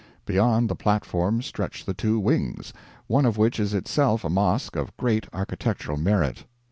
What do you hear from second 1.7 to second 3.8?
the two wings, one of which is